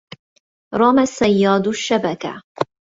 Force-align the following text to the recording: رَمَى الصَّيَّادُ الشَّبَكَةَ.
رَمَى 0.75 1.01
الصَّيَّادُ 1.01 1.67
الشَّبَكَةَ. 1.67 2.41